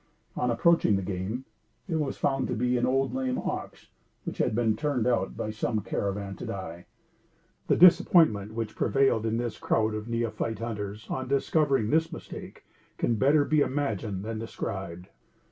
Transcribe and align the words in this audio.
On 0.35 0.49
approaching 0.49 0.95
the 0.95 1.03
game, 1.03 1.45
it 1.87 1.97
was 1.97 2.17
found 2.17 2.47
to 2.47 2.55
be 2.55 2.75
an 2.75 2.87
old 2.87 3.13
lame 3.13 3.37
ox, 3.37 3.89
which 4.23 4.39
had 4.39 4.55
been 4.55 4.75
turned 4.75 5.05
out 5.05 5.37
by 5.37 5.51
some 5.51 5.81
caravan 5.81 6.35
to 6.37 6.45
die. 6.47 6.87
The 7.67 7.75
disappointment 7.75 8.55
which 8.55 8.75
prevailed 8.75 9.27
in 9.27 9.37
this 9.37 9.59
crowd 9.59 9.93
of 9.93 10.07
neophyte 10.09 10.57
hunters, 10.57 11.05
on 11.07 11.27
discovering 11.27 11.91
this 11.91 12.11
mistake, 12.11 12.65
can 12.97 13.13
be 13.13 13.19
better 13.19 13.47
imagined 13.61 14.23
than 14.25 14.39
described. 14.39 15.07